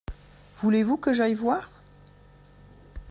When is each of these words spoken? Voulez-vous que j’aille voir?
Voulez-vous 0.63 0.97
que 0.97 1.13
j’aille 1.13 1.35
voir? 1.35 1.69